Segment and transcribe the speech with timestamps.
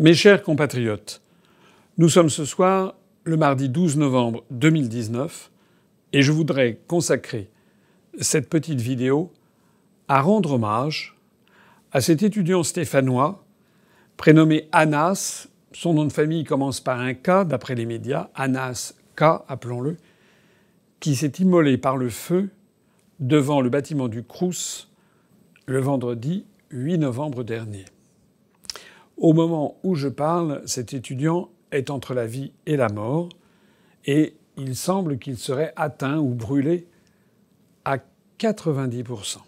[0.00, 1.22] Mes chers compatriotes,
[1.98, 5.52] nous sommes ce soir le mardi 12 novembre 2019
[6.12, 7.48] et je voudrais consacrer
[8.20, 9.32] cette petite vidéo
[10.08, 11.16] à rendre hommage
[11.92, 13.44] à cet étudiant stéphanois
[14.16, 15.46] prénommé Anas.
[15.70, 19.96] Son nom de famille commence par un K d'après les médias, Anas K, appelons-le,
[20.98, 22.50] qui s'est immolé par le feu
[23.20, 24.90] devant le bâtiment du Crous
[25.66, 27.84] le vendredi 8 novembre dernier.
[29.16, 33.28] Au moment où je parle, cet étudiant est entre la vie et la mort
[34.06, 36.86] et il semble qu'il serait atteint ou brûlé
[37.84, 37.98] à
[38.38, 39.38] 90%.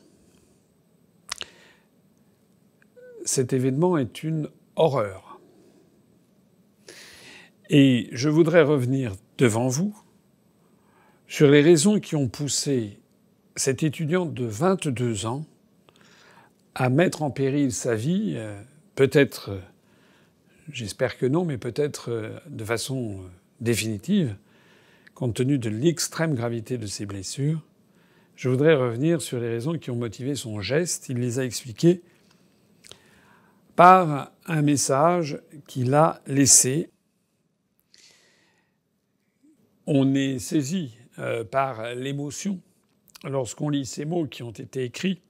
[3.24, 5.38] Cet événement est une horreur.
[7.68, 9.96] Et je voudrais revenir devant vous
[11.26, 13.00] sur les raisons qui ont poussé
[13.56, 15.44] cet étudiant de 22 ans
[16.74, 18.60] à mettre en péril sa vie, euh,
[18.96, 19.60] peut-être, euh,
[20.72, 23.20] j'espère que non, mais peut-être euh, de façon
[23.60, 24.36] définitive,
[25.14, 27.62] compte tenu de l'extrême gravité de ses blessures.
[28.34, 31.08] Je voudrais revenir sur les raisons qui ont motivé son geste.
[31.08, 32.02] Il les a expliquées
[33.76, 36.90] par un message qu'il a laissé.
[39.86, 40.98] On est saisi
[41.50, 42.60] par l'émotion
[43.24, 45.22] lorsqu'on lit ces mots qui ont été écrits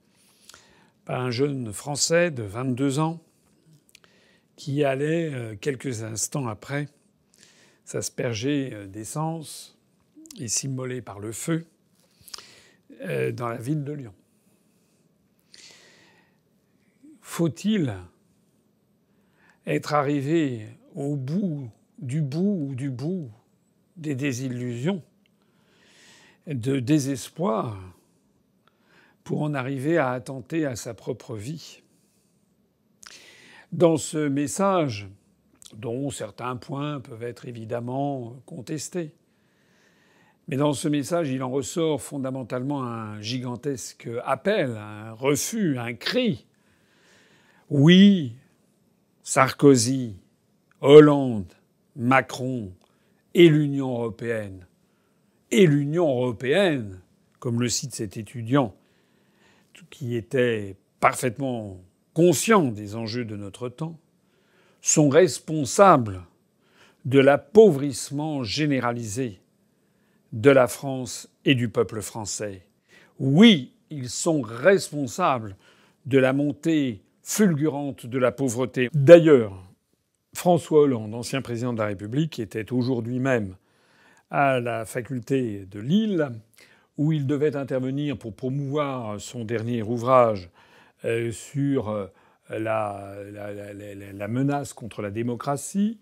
[1.05, 3.21] par un jeune Français de 22 ans
[4.57, 6.89] qui allait, euh, quelques instants après,
[7.85, 9.77] s'asperger euh, d'essence
[10.37, 11.65] et s'immoler par le feu
[13.01, 14.13] euh, dans la ville de Lyon.
[17.21, 17.93] Faut-il
[19.67, 23.29] être arrivé au bout du bout ou du bout
[23.95, 25.03] des désillusions,
[26.47, 27.77] de désespoir
[29.23, 31.81] pour en arriver à attenter à sa propre vie?
[33.73, 35.09] Dans ce message,
[35.75, 39.13] dont certains points peuvent être évidemment contestés,
[40.47, 46.45] mais dans ce message, il en ressort fondamentalement un gigantesque appel, un refus, un cri.
[47.69, 48.35] Oui,
[49.23, 50.15] Sarkozy,
[50.79, 51.51] Hollande,
[51.97, 52.71] Macron
[53.33, 54.65] et l'Union européenne,
[55.51, 57.01] et l'Union européenne,
[57.39, 58.73] comme le cite cet étudiant,
[59.89, 61.81] qui était parfaitement
[62.17, 63.99] conscient des enjeux de notre temps,
[64.81, 66.23] sont responsables
[67.05, 69.39] de l'appauvrissement généralisé
[70.33, 72.65] de la France et du peuple français.
[73.19, 75.55] Oui, ils sont responsables
[76.07, 78.89] de la montée fulgurante de la pauvreté.
[78.95, 79.53] D'ailleurs,
[80.33, 83.57] François Hollande, ancien président de la République, était aujourd'hui même
[84.31, 86.29] à la faculté de Lille
[86.97, 90.49] où il devait intervenir pour promouvoir son dernier ouvrage
[91.31, 92.07] sur euh,
[92.49, 95.99] la, menace contre la démocratie.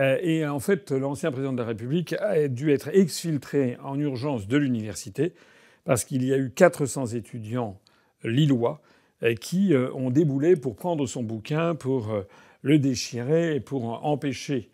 [0.00, 4.46] Euh, et en fait, l'ancien président de la République a dû être exfiltré en urgence
[4.46, 5.34] de l'université
[5.84, 7.80] parce qu'il y a eu 400 étudiants
[8.22, 8.80] lillois
[9.40, 12.24] qui ont déboulé pour prendre son bouquin, pour
[12.62, 14.70] le déchirer et pour empêcher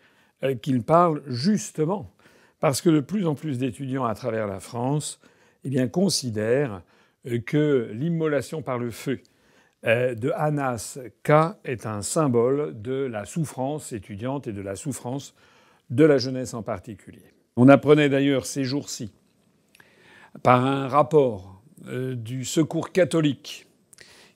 [0.62, 2.12] qu'il parle justement
[2.60, 5.20] parce que de plus en plus d'étudiants à travers la France
[5.64, 6.82] eh bien, considère
[7.26, 9.35] euh, que l'immolation par le feu euh,
[9.84, 15.34] de Anas K est un symbole de la souffrance étudiante et de la souffrance
[15.90, 17.32] de la jeunesse en particulier.
[17.56, 19.12] On apprenait d'ailleurs ces jours-ci,
[20.42, 23.66] par un rapport euh, du Secours catholique,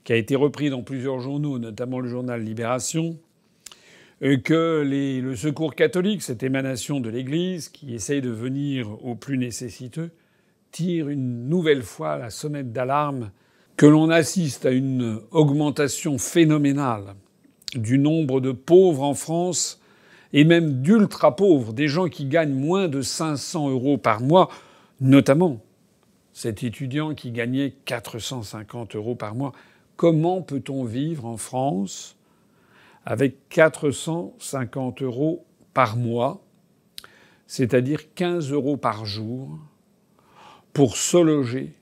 [0.05, 3.19] qui a été repris dans plusieurs journaux, notamment le journal Libération,
[4.21, 10.11] que le Secours catholique, cette émanation de l'Église qui essaye de venir aux plus nécessiteux,
[10.73, 13.33] tire une nouvelle fois la sonnette d'alarme
[13.81, 17.15] que l'on assiste à une augmentation phénoménale
[17.75, 19.81] du nombre de pauvres en France
[20.35, 24.51] et même d'ultra pauvres, des gens qui gagnent moins de 500 euros par mois,
[25.01, 25.63] notamment
[26.35, 29.53] cet étudiant qui gagnait 450 euros par mois.
[29.97, 32.19] Comment peut-on vivre en France
[33.07, 36.43] avec 450 euros par mois,
[37.47, 39.59] c'est-à-dire 15 euros par jour
[40.75, 41.73] pour se loger,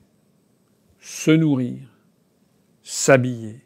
[1.01, 1.88] se nourrir,
[2.91, 3.59] s'habiller,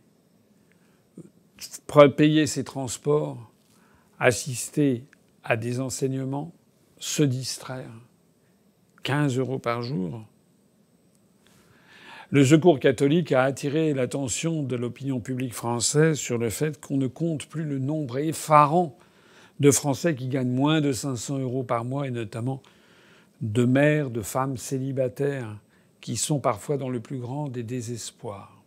[2.18, 3.54] payer ses transports,
[4.20, 5.06] assister
[5.46, 6.52] à des enseignements,
[6.98, 7.94] se distraire.
[9.04, 10.26] 15 euros par jour.
[12.32, 17.08] Le Secours catholique a attiré l'attention de l'opinion publique française sur le fait qu'on ne
[17.08, 18.98] compte plus le nombre effarant
[19.62, 22.62] de Français qui gagnent moins de 500 euros par mois et notamment
[23.40, 25.56] de mères, de femmes célibataires
[26.02, 28.63] qui sont parfois dans le plus grand des désespoirs.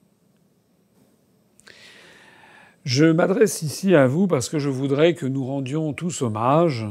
[2.87, 6.87] Je m'adresse ici à vous parce que je voudrais que nous rendions tous hommage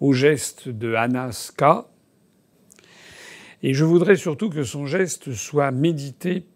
[0.00, 1.84] au geste de Anas K.
[3.62, 6.46] Et je voudrais surtout que son geste soit médité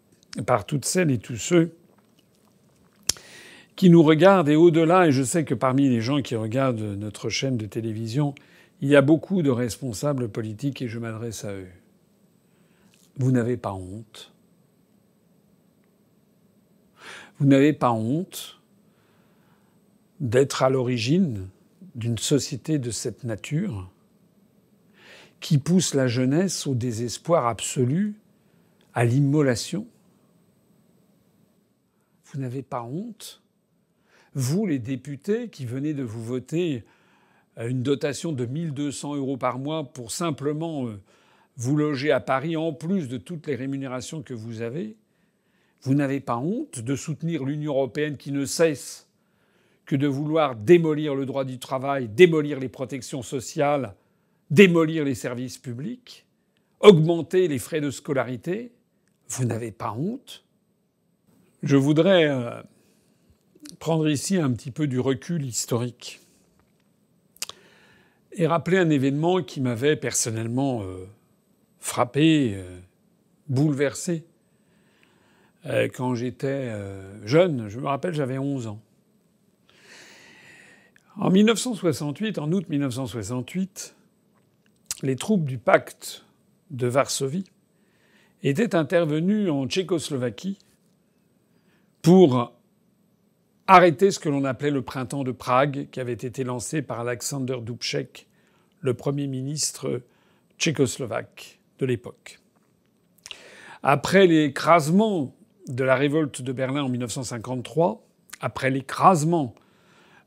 [0.47, 1.77] par toutes celles et tous ceux
[3.77, 7.29] qui nous regardent et au-delà, et je sais que parmi les gens qui regardent notre
[7.29, 8.35] chaîne de télévision,
[8.81, 11.69] il y a beaucoup de responsables politiques et je m'adresse à eux.
[13.19, 14.34] Vous n'avez pas honte
[17.45, 18.59] Vous n'avez pas honte
[20.19, 21.51] d'être à l'origine
[21.95, 23.91] d'une société de cette nature
[25.41, 28.15] qui pousse la jeunesse au désespoir absolu,
[28.95, 29.87] à l'immolation?
[32.33, 33.43] Vous n'avez pas honte?
[34.33, 36.83] Vous, les députés qui venez de vous voter
[37.59, 40.99] une dotation de 1200 euros par mois pour simplement euh,
[41.59, 44.97] vous loger à Paris en plus de toutes les rémunérations que vous avez,
[45.85, 49.07] vous n'avez pas honte de soutenir l'Union européenne qui ne cesse
[49.85, 53.95] que de vouloir démolir le droit du travail, démolir les protections sociales,
[54.51, 56.25] démolir les services publics,
[56.81, 58.73] augmenter les frais de scolarité?
[59.29, 60.45] Vous n'avez pas honte?
[61.63, 62.63] Je voudrais euh,
[63.79, 66.21] prendre ici un petit peu du recul historique
[68.33, 71.07] et rappeler un événement qui m'avait personnellement euh,
[71.79, 72.81] frappé, euh,
[73.49, 74.25] bouleversé.
[75.67, 76.73] Euh, quand j'étais
[77.25, 78.81] jeune, je me rappelle, j'avais 11 ans.
[81.17, 83.95] En 1968, en août 1968,
[85.03, 86.25] les troupes du pacte
[86.71, 87.45] de Varsovie
[88.43, 90.59] étaient intervenues en Tchécoslovaquie
[92.03, 92.53] pour
[93.67, 97.57] arrêter ce que l'on appelait le printemps de Prague, qui avait été lancé par Alexander
[97.63, 98.27] Dubček,
[98.81, 100.03] le premier ministre
[100.59, 102.41] tchécoslovaque de l'époque.
[103.83, 105.35] Après l'écrasement
[105.69, 108.07] de la révolte de Berlin en 1953,
[108.41, 109.55] après l'écrasement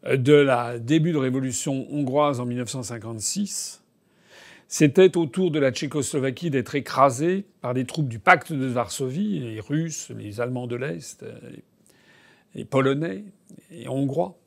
[0.07, 3.83] de la début de révolution hongroise en 1956,
[4.67, 9.39] c'était au tour de la Tchécoslovaquie d'être écrasée par des troupes du pacte de Varsovie,
[9.39, 11.25] les Russes, les Allemands de l'Est,
[12.55, 13.23] et polonais
[13.71, 14.37] et hongrois.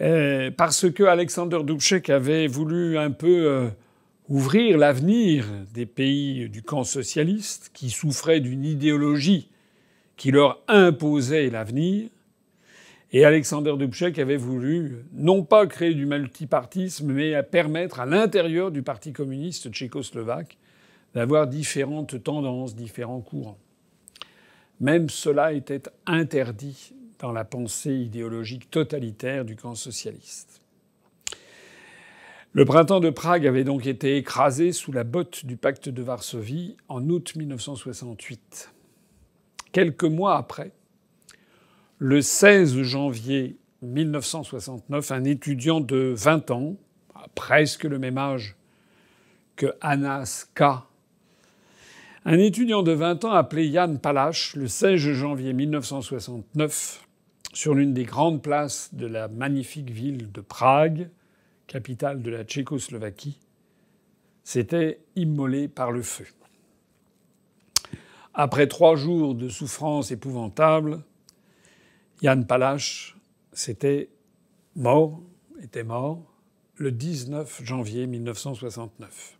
[0.00, 3.68] Euh, parce que Alexander Dubček avait voulu un peu euh,
[4.28, 9.49] ouvrir l'avenir des pays du camp socialiste qui souffraient d'une idéologie
[10.20, 12.10] qui leur imposait l'avenir.
[13.10, 18.82] Et Alexander Dubček avait voulu non pas créer du multipartisme, mais permettre à l'intérieur du
[18.82, 20.58] Parti communiste tchécoslovaque
[21.14, 23.56] d'avoir différentes tendances, différents courants.
[24.78, 30.60] Même cela était interdit dans la pensée idéologique totalitaire du camp socialiste.
[32.52, 36.76] Le printemps de Prague avait donc été écrasé sous la botte du pacte de Varsovie
[36.88, 38.74] en août 1968.
[39.72, 40.72] Quelques mois après,
[41.98, 46.76] le 16 janvier 1969, un étudiant de 20 ans,
[47.34, 48.56] presque le même âge
[49.56, 50.62] que Anas K.,
[52.24, 57.06] un étudiant de 20 ans appelé Jan Palach, le 16 janvier 1969,
[57.52, 61.08] sur l'une des grandes places de la magnifique ville de Prague,
[61.66, 63.38] capitale de la Tchécoslovaquie,
[64.42, 66.26] s'était immolé par le feu.
[68.34, 71.02] Après trois jours de souffrances épouvantables,
[72.22, 73.16] Jan Palach
[73.52, 74.08] s'était
[74.76, 75.20] mort,
[75.62, 76.22] était mort
[76.76, 79.38] le 19 janvier 1969.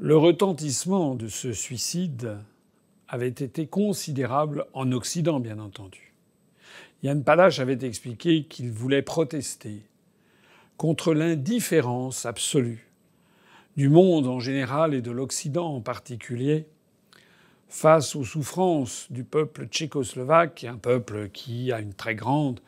[0.00, 2.38] Le retentissement de ce suicide
[3.08, 6.14] avait été considérable en Occident, bien entendu.
[7.02, 9.82] Yann Palach avait expliqué qu'il voulait protester
[10.76, 12.90] contre l'indifférence absolue
[13.76, 16.66] du monde en général et de l'Occident en particulier
[17.68, 22.60] face aux souffrances du peuple tchécoslovaque, un peuple qui a une très grande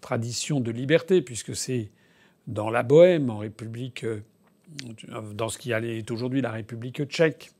[0.00, 1.90] tradition de liberté, puisque c'est
[2.46, 4.06] dans la Bohème, en République,
[5.32, 7.52] dans ce qui est aujourd'hui la République tchèque,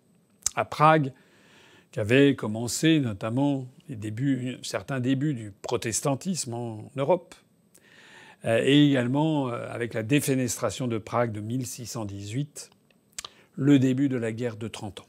[0.54, 1.12] à Prague,
[1.90, 3.66] qu'avait commencé notamment
[4.62, 7.34] certains débuts du protestantisme en Europe,
[8.44, 12.70] euh, et également euh, avec la défenestration de Prague de 1618,
[13.56, 15.07] le début de la guerre de Trente ans.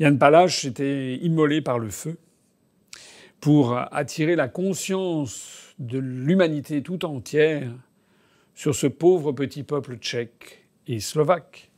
[0.00, 2.18] Yann Palach était immolé par le feu
[3.40, 7.70] pour attirer la conscience de l'humanité tout entière
[8.54, 11.70] sur ce pauvre petit peuple tchèque et slovaque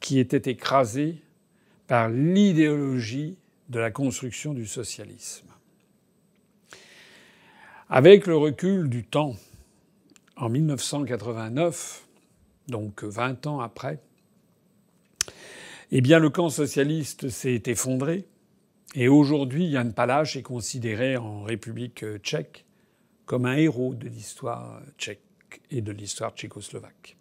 [0.00, 1.16] qui était écrasé
[1.86, 3.36] par l'idéologie
[3.68, 5.48] de la construction du socialisme.
[7.88, 9.36] Avec le recul du temps,
[10.36, 12.06] en 1989,
[12.68, 14.00] donc 20 ans après,
[15.92, 18.26] eh bien le camp socialiste s'est effondré
[18.94, 22.64] Et aujourd'hui, Yann Palach est considéré en République tchèque
[23.24, 25.20] comme un héros de l'histoire tchèque
[25.70, 27.16] et de l'histoire tchécoslovaque.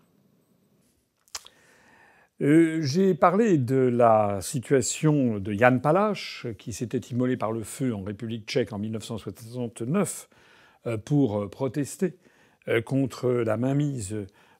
[2.41, 7.93] Euh, j'ai parlé de la situation de Jan Palach, qui s'était immolé par le feu
[7.93, 10.27] en République tchèque en 1969
[10.87, 12.17] euh, pour protester
[12.67, 14.15] euh, contre la mainmise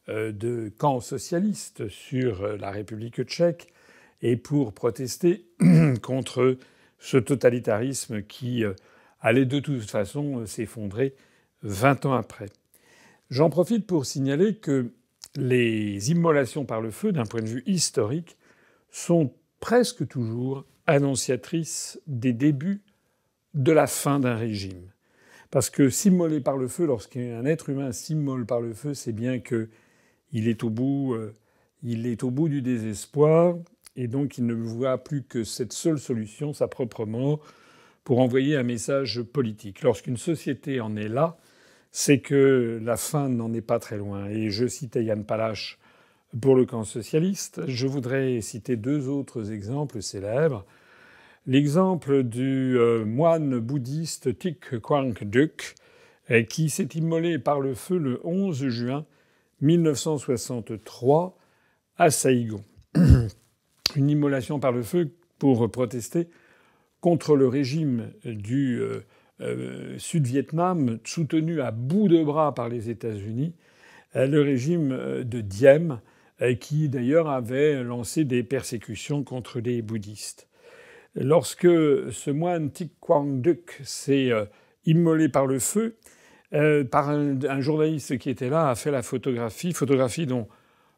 [0.07, 3.73] de camps socialistes sur la République tchèque
[4.25, 5.45] et pour protester
[6.01, 6.57] contre
[6.97, 8.63] ce totalitarisme qui
[9.21, 11.13] allait de toute façon s'effondrer
[11.61, 12.47] 20 ans après.
[13.29, 14.91] J'en profite pour signaler que
[15.35, 18.35] les immolations par le feu, d'un point de vue historique,
[18.89, 22.81] sont presque toujours annonciatrices des débuts
[23.53, 24.89] de la fin d'un régime.
[25.51, 29.37] Parce que s'immoler par le feu, lorsqu'un être humain s'immole par le feu, c'est bien
[29.39, 29.69] que
[30.31, 31.35] il est au bout, euh,
[31.83, 33.55] est au bout du désespoir,
[33.95, 37.39] et donc il ne voit plus que cette seule solution, sa propre mort,
[38.03, 39.81] pour envoyer un message politique.
[39.81, 41.37] Lorsqu'une société en est là,
[41.91, 44.27] c'est que la fin n'en est pas très loin.
[44.27, 45.79] Et je citais Yann Palach
[46.39, 47.61] pour le camp socialiste.
[47.67, 50.65] Je voudrais citer deux autres exemples célèbres.
[51.47, 55.75] L'exemple du euh, moine bouddhiste Thich Quang Duc,
[56.31, 59.05] euh, qui s'est immolé par le feu le 11 juin
[59.61, 61.37] 1963
[61.97, 62.63] à Saïgon.
[63.95, 66.27] Une immolation par le feu pour protester
[67.05, 69.05] contre le régime du euh,
[69.39, 73.53] euh, Sud-Vietnam, soutenu à bout de bras par les États-Unis,
[74.15, 74.89] euh, le régime
[75.23, 76.01] de Diem,
[76.59, 80.49] qui d'ailleurs avait lancé des persécutions contre les bouddhistes.
[81.13, 84.31] Lorsque ce moine Thich Quang Duc s'est
[84.85, 85.95] immolé par le feu,
[86.91, 90.49] par un, journaliste qui était là, a fait la photographie, photographie dont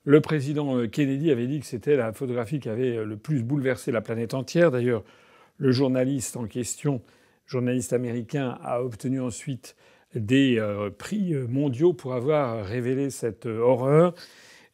[0.07, 4.01] le président Kennedy avait dit que c'était la photographie qui avait le plus bouleversé la
[4.01, 4.71] planète entière.
[4.71, 5.03] D'ailleurs,
[5.57, 7.01] le journaliste en question
[7.47, 9.75] journaliste américain, a obtenu ensuite
[10.13, 14.13] des euh, prix mondiaux pour avoir révélé cette euh, horreur.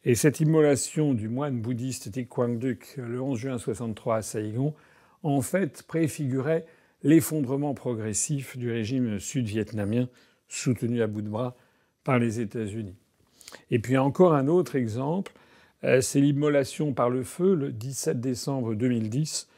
[0.04, 4.74] Et cette immolation du moine bouddhiste Thich Quang Duc le 11 juin 63 à Saïgon,
[5.22, 6.66] en fait, préfigurait
[7.02, 10.08] l'effondrement progressif du régime sud-vietnamien
[10.46, 11.56] soutenu à bout de bras
[12.02, 12.96] par les États-Unis.
[13.70, 15.32] Et puis encore un autre exemple,
[15.84, 19.48] euh, c'est l'immolation par le feu le 17 décembre 2010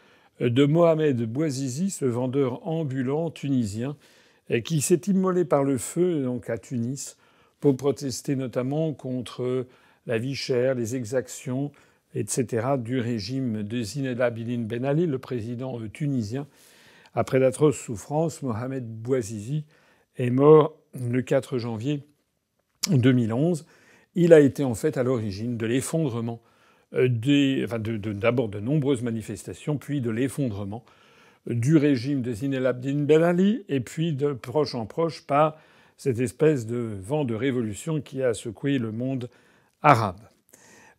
[0.40, 3.96] de Mohamed Bouazizi, ce vendeur ambulant tunisien,
[4.64, 7.16] qui s'est immolé par le feu donc à Tunis
[7.58, 9.66] pour protester notamment contre
[10.06, 11.72] la vie chère, les exactions,
[12.14, 12.66] etc.
[12.78, 16.46] du régime de Zinedine Abidine Ben Ali, le président tunisien.
[17.14, 19.64] Après d'atroces souffrances, Mohamed Bouazizi
[20.16, 22.02] est mort le 4 janvier
[22.90, 23.66] 2011.
[24.18, 26.40] Il a été en fait à l'origine de l'effondrement
[26.94, 30.85] euh, d'abord de, nombreuses manifestations, puis de l'effondrement
[31.46, 32.73] du régime de Zine el
[33.04, 35.58] Ben Ali, et puis de proche en proche par
[35.99, 39.28] cette espèce de vent de révolution qui a secoué le monde
[39.82, 40.20] arabe.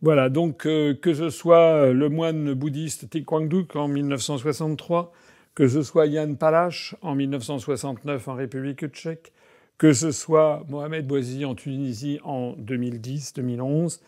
[0.00, 5.12] Voilà, donc euh, que ce soit le moine bouddhiste Thich Duk en 1963,
[5.56, 9.32] que ce soit Yann Palach en 1969 en République tchèque,
[9.78, 14.00] que ce soit Mohamed Bouazizi en Tunisie en 2010-2011,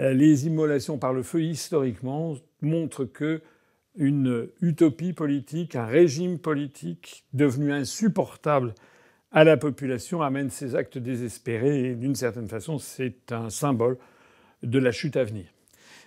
[0.00, 3.42] euh, les immolations par le feu, historiquement, montrent que
[3.94, 8.74] une utopie politique, un régime politique devenu insupportable
[9.32, 13.98] à la population amène ces actes désespérés et d'une certaine façon c'est un symbole
[14.62, 15.44] de la chute à venir.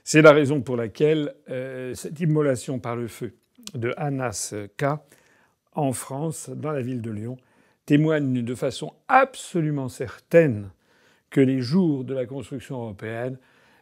[0.04, 3.34] C'est la raison pour laquelle euh, cette immolation par le feu
[3.76, 4.86] de Anas K
[5.74, 7.38] en France, dans la ville de Lyon,
[7.86, 10.70] témoigne de façon absolument certaine
[11.30, 13.38] que les jours de la construction européenne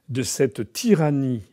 [0.10, 1.43] de cette tyrannie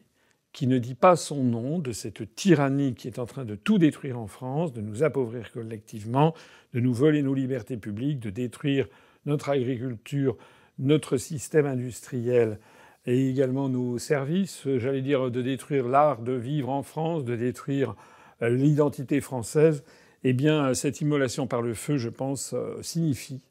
[0.52, 3.78] qui ne dit pas son nom, de cette tyrannie qui est en train de tout
[3.78, 6.35] détruire en France, de nous appauvrir collectivement,
[6.75, 8.88] de nous voler nos libertés publiques, de détruire
[9.26, 10.37] notre agriculture,
[10.78, 12.59] notre système industriel
[13.07, 17.95] et également nos services, j'allais dire de détruire l'art de vivre en France, de détruire
[18.42, 19.85] euh, l'identité française,
[20.25, 23.43] eh bien cette immolation par le feu, je pense, euh, signifie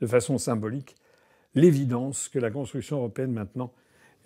[0.00, 0.96] de façon symbolique
[1.54, 3.72] l'évidence que la construction européenne maintenant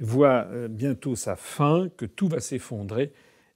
[0.01, 3.13] voit euh, bientôt sa fin, que tout va s'effondrer.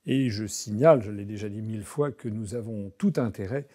[0.07, 3.67] Et je signale, je l'ai déjà dit mille fois, que nous avons tout intérêt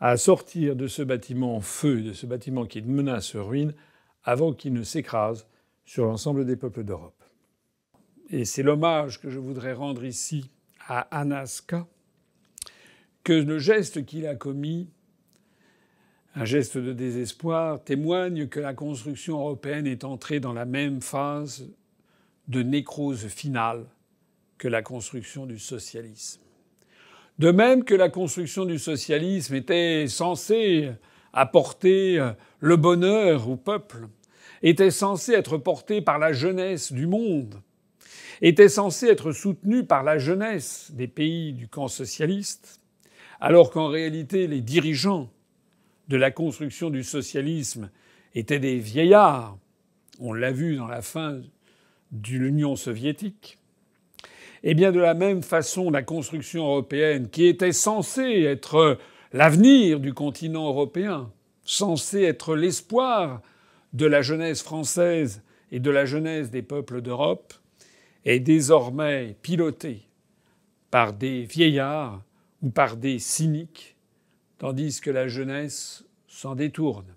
[0.00, 3.74] à sortir de ce bâtiment en feu, de ce bâtiment qui menace ruine,
[4.22, 5.46] avant qu'il ne s'écrase
[5.84, 7.22] sur l'ensemble des peuples d'Europe.
[8.30, 10.50] Et c'est l'hommage que je voudrais rendre ici
[10.86, 11.86] à Anaska,
[13.24, 14.88] que le geste qu'il a commis,
[16.36, 21.66] un geste de désespoir, témoigne que la construction européenne est entrée dans la même phase
[22.48, 23.86] de nécrose finale
[24.58, 26.42] que la construction du socialisme.
[27.38, 30.92] De même que la construction du socialisme était censée
[31.32, 32.24] apporter
[32.60, 34.06] le bonheur au peuple,
[34.62, 37.60] était censée être portée par la jeunesse du monde,
[38.40, 42.80] était censée être soutenue par la jeunesse des pays du camp socialiste,
[43.40, 45.30] alors qu'en réalité les dirigeants
[46.08, 47.90] de la construction du socialisme
[48.34, 49.56] étaient des vieillards,
[50.20, 51.40] on l'a vu dans la fin
[52.12, 53.58] de l'Union soviétique,
[54.62, 58.98] eh bien de la même façon la construction européenne, qui était censée être
[59.32, 61.30] l'avenir du continent européen,
[61.64, 63.42] censée être l'espoir
[63.92, 67.54] de la jeunesse française et de la jeunesse des peuples d'Europe,
[68.24, 70.02] est désormais pilotée
[70.90, 72.22] par des vieillards
[72.64, 73.94] ou par des cyniques,
[74.56, 77.14] tandis que la jeunesse s'en détourne.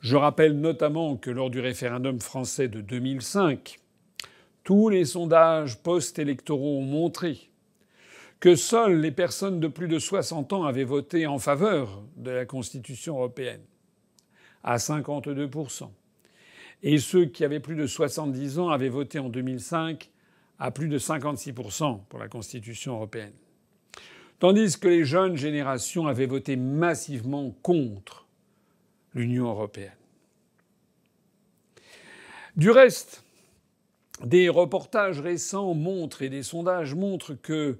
[0.00, 3.78] Je rappelle notamment que lors du référendum français de 2005,
[4.64, 7.50] tous les sondages post-électoraux ont montré
[8.40, 12.46] que seules les personnes de plus de 60 ans avaient voté en faveur de la
[12.46, 13.62] Constitution européenne,
[14.64, 15.90] à 52%
[16.82, 20.10] et ceux qui avaient plus de 70 ans avaient voté en 2005
[20.58, 23.34] à plus de 56% pour la Constitution européenne.
[24.42, 28.26] Tandis que les jeunes générations avaient voté massivement contre
[29.14, 29.94] l'Union européenne.
[32.56, 33.22] Du reste,
[34.24, 37.78] des reportages récents montrent et des sondages montrent que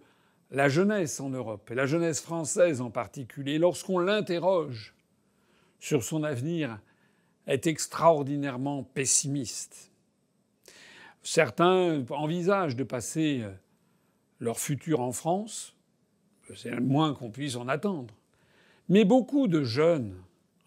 [0.52, 4.94] la jeunesse en Europe, et la jeunesse française en particulier, lorsqu'on l'interroge
[5.80, 6.78] sur son avenir,
[7.48, 9.90] est extraordinairement pessimiste.
[11.24, 13.42] Certains envisagent de passer
[14.38, 15.71] leur futur en France,
[16.54, 18.14] c'est le moins qu'on puisse en attendre.
[18.88, 20.14] Mais beaucoup de jeunes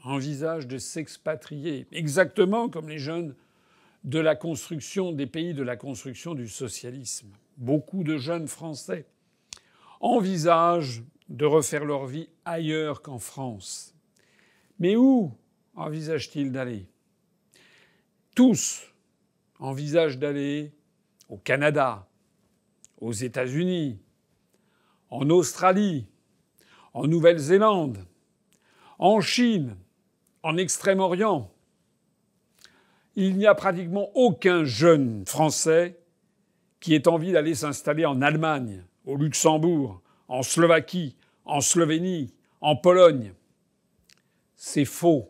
[0.03, 3.35] envisagent de s'expatrier, exactement comme les jeunes
[4.03, 7.29] de la construction des pays de la construction du socialisme.
[7.57, 9.05] Beaucoup de jeunes Français
[9.99, 13.95] envisagent de refaire leur vie ailleurs qu'en France.
[14.79, 15.31] Mais où
[15.75, 16.87] envisagent-ils d'aller?
[18.35, 18.93] Tous
[19.59, 20.71] envisagent d'aller
[21.29, 22.07] au Canada,
[22.99, 23.99] aux États-Unis,
[25.09, 26.07] en Australie,
[26.93, 27.99] en Nouvelle-Zélande,
[28.99, 29.75] en Chine,
[30.43, 31.51] en Extrême-Orient,
[33.15, 35.99] il n'y a pratiquement aucun jeune Français
[36.79, 41.15] qui ait envie d'aller s'installer en Allemagne, au Luxembourg, en Slovaquie,
[41.45, 43.33] en Slovénie, en Pologne.
[44.55, 45.29] C'est faux.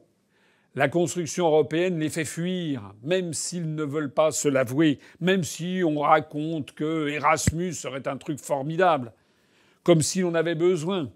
[0.74, 5.82] La construction européenne les fait fuir, même s'ils ne veulent pas se l'avouer, même si
[5.86, 9.14] on raconte que Erasmus serait un truc formidable,
[9.86, 11.12] comme si l'on avait besoin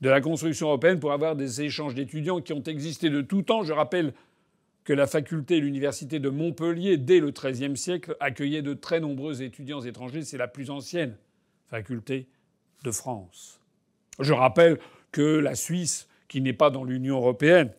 [0.00, 3.62] de la construction européenne pour avoir des échanges d'étudiants qui ont existé de tout temps.
[3.62, 4.12] Je rappelle
[4.82, 9.42] que la faculté et l'université de Montpellier, dès le XIIIe siècle, accueillait de très nombreux
[9.42, 10.22] étudiants étrangers.
[10.22, 11.16] C'est la plus ancienne
[11.68, 12.26] faculté
[12.82, 13.60] de France.
[14.18, 14.80] Je rappelle
[15.12, 17.70] que la Suisse, qui n'est pas dans l'Union européenne,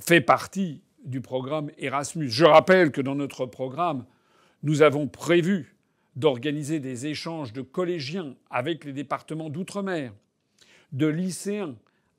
[0.00, 2.28] fait partie du programme Erasmus.
[2.28, 4.04] Je rappelle que dans notre programme,
[4.64, 5.73] nous avons prévu
[6.16, 10.12] d'organiser des échanges de collégiens avec les départements d'outre-mer,
[10.92, 11.76] de lycéens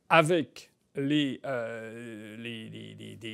[0.09, 2.37] avec euh,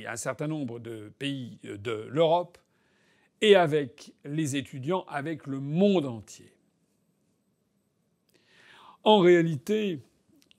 [0.08, 2.58] un certain nombre de pays de l'Europe
[3.40, 6.52] et avec les étudiants, avec le monde entier.
[9.04, 10.00] En réalité,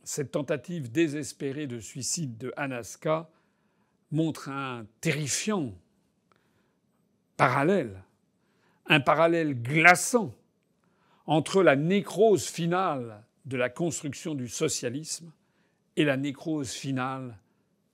[0.04, 3.30] cette tentative désespérée de suicide de Anaska
[4.12, 5.74] montre un terrifiant
[7.38, 8.04] parallèle,
[8.88, 10.34] un parallèle glaçant
[11.26, 15.32] entre la nécrose finale de la construction du socialisme
[15.96, 17.38] et la nécrose finale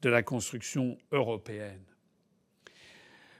[0.01, 1.83] de la construction européenne.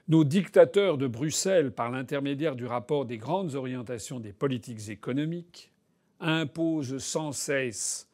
[0.08, 5.70] Nos dictateurs de Bruxelles, par l'intermédiaire du rapport des grandes orientations des politiques économiques,
[6.18, 8.08] imposent sans cesse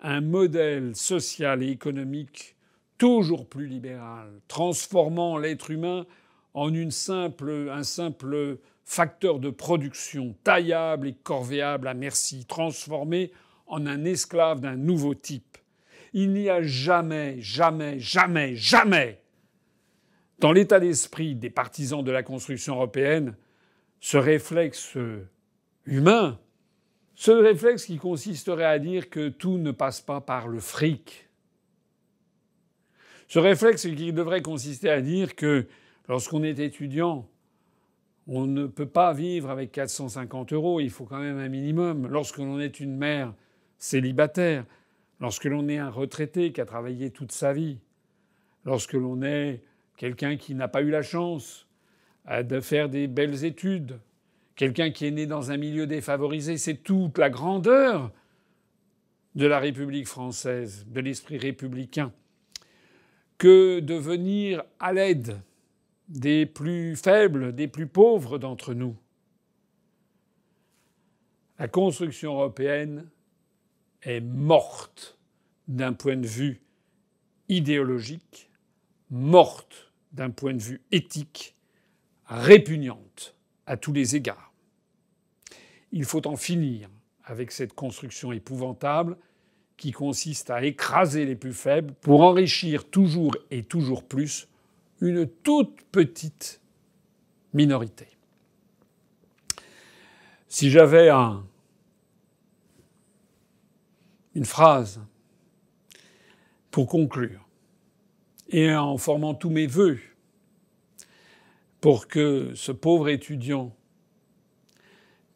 [0.00, 2.56] un modèle social et économique
[2.98, 6.06] toujours plus libéral, transformant l'être humain
[6.54, 13.32] en une simple, un simple facteur de production taillable et corvéable à merci, transformé
[13.66, 15.58] en un esclave d'un nouveau type,
[16.12, 19.22] il n'y a jamais, jamais, jamais, jamais
[20.38, 23.36] dans l'état d'esprit des partisans de la construction européenne
[24.00, 24.98] ce réflexe
[25.86, 26.38] humain,
[27.14, 31.28] ce réflexe qui consisterait à dire que tout ne passe pas par le fric.
[33.28, 35.66] Ce réflexe qui devrait consister à dire que
[36.08, 37.28] lorsqu'on est étudiant,
[38.26, 42.06] on ne peut pas vivre avec 450 euros, il faut quand même un minimum.
[42.06, 43.34] Lorsque l'on est une mère
[43.78, 44.64] célibataire,
[45.20, 47.78] lorsque l'on est un retraité qui a travaillé toute sa vie,
[48.64, 49.62] lorsque l'on est
[49.96, 51.66] quelqu'un qui n'a pas eu la chance
[52.30, 53.98] euh, de faire des belles études,
[54.54, 58.12] quelqu'un qui est né dans un milieu défavorisé, c'est toute la grandeur
[59.34, 62.12] de la République française, de l'esprit républicain,
[63.38, 65.40] que de venir à l'aide
[66.08, 68.96] des plus faibles, des plus pauvres d'entre nous.
[71.58, 73.08] La construction européenne
[74.02, 75.18] est morte
[75.68, 76.62] d'un point de vue
[77.48, 78.50] idéologique,
[79.10, 81.54] morte d'un point de vue éthique,
[82.26, 83.36] répugnante
[83.66, 84.52] à tous les égards.
[85.92, 86.88] Il faut en finir
[87.24, 89.16] avec cette construction épouvantable
[89.76, 94.48] qui consiste à écraser les plus faibles pour enrichir toujours et toujours plus
[95.02, 96.60] une toute petite
[97.52, 98.06] minorité.
[100.46, 101.44] Si j'avais un,
[104.36, 105.00] une phrase
[106.70, 107.48] pour conclure,
[108.48, 109.98] et en formant tous mes vœux
[111.80, 113.74] pour que ce pauvre étudiant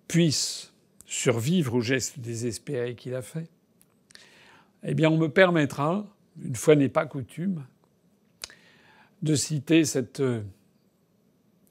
[0.06, 0.72] puisse
[1.06, 3.48] survivre au geste désespéré qu'il a fait,
[4.84, 6.06] eh bien on me permettra,
[6.40, 7.64] une fois n'est pas coutume,
[9.22, 10.42] de citer cette euh,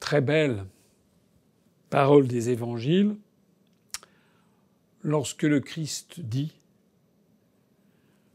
[0.00, 0.66] très belle
[1.90, 3.16] parole des évangiles
[5.02, 6.52] lorsque le Christ dit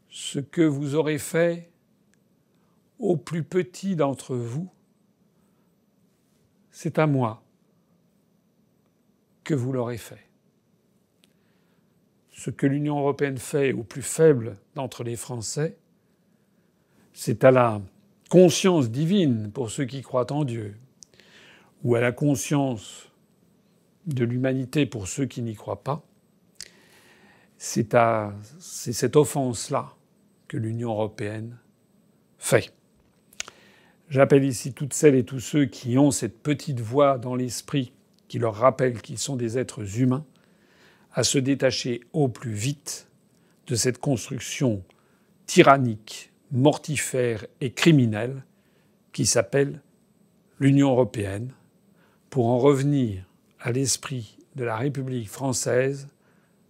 [0.09, 1.69] Ce que vous aurez fait
[2.99, 4.69] au plus petit d'entre vous,
[6.71, 7.43] c'est à moi
[9.43, 10.27] que vous l'aurez fait.
[12.31, 15.77] Ce que l'Union européenne fait au plus faible d'entre les Français,
[17.13, 17.81] c'est à la
[18.31, 20.77] conscience divine pour ceux qui croient en Dieu,
[21.83, 23.09] ou à la conscience
[24.05, 26.01] de l'humanité pour ceux qui n'y croient pas,
[27.57, 29.95] c'est à cette offense-là
[30.47, 31.57] que l'Union européenne
[32.37, 32.73] fait.
[34.07, 37.91] J'appelle ici toutes celles et tous ceux qui ont cette petite voix dans l'esprit
[38.29, 40.25] qui leur rappelle qu'ils sont des êtres humains
[41.11, 43.09] à se détacher au plus vite
[43.67, 44.85] de cette construction
[45.47, 48.43] tyrannique mortifère et criminel
[49.11, 49.81] qui s'appelle
[50.59, 51.53] l'Union européenne
[52.29, 53.25] pour en revenir
[53.59, 56.07] à l'esprit de la République française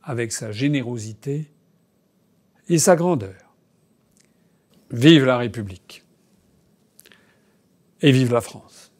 [0.04, 1.52] avec sa générosité
[2.68, 3.56] et sa grandeur.
[4.92, 6.04] Vive la République
[8.02, 8.91] et vive la France.